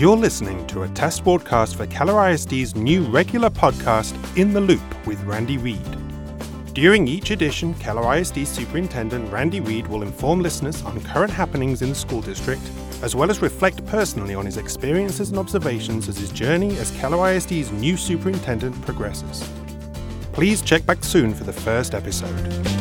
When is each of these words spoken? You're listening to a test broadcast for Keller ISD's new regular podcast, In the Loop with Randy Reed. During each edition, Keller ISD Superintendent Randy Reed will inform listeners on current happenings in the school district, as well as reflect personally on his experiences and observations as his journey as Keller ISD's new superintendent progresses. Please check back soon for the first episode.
You're 0.00 0.16
listening 0.16 0.66
to 0.68 0.84
a 0.84 0.88
test 0.88 1.24
broadcast 1.24 1.76
for 1.76 1.86
Keller 1.86 2.30
ISD's 2.30 2.74
new 2.74 3.02
regular 3.02 3.50
podcast, 3.50 4.14
In 4.34 4.54
the 4.54 4.60
Loop 4.62 4.80
with 5.06 5.22
Randy 5.24 5.58
Reed. 5.58 5.84
During 6.72 7.06
each 7.06 7.32
edition, 7.32 7.74
Keller 7.74 8.16
ISD 8.16 8.46
Superintendent 8.46 9.30
Randy 9.30 9.60
Reed 9.60 9.86
will 9.88 10.02
inform 10.02 10.40
listeners 10.40 10.82
on 10.84 11.02
current 11.02 11.30
happenings 11.30 11.82
in 11.82 11.90
the 11.90 11.94
school 11.94 12.22
district, 12.22 12.62
as 13.02 13.14
well 13.14 13.30
as 13.30 13.42
reflect 13.42 13.84
personally 13.84 14.34
on 14.34 14.46
his 14.46 14.56
experiences 14.56 15.28
and 15.28 15.38
observations 15.38 16.08
as 16.08 16.16
his 16.16 16.30
journey 16.30 16.78
as 16.78 16.92
Keller 16.92 17.34
ISD's 17.34 17.70
new 17.70 17.98
superintendent 17.98 18.80
progresses. 18.80 19.46
Please 20.32 20.62
check 20.62 20.86
back 20.86 21.04
soon 21.04 21.34
for 21.34 21.44
the 21.44 21.52
first 21.52 21.94
episode. 21.94 22.79